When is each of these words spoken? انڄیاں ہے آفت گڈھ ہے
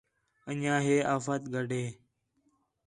انڄیاں 0.49 0.79
ہے 0.85 0.95
آفت 1.13 1.41
گڈھ 1.53 1.73
ہے 1.79 1.85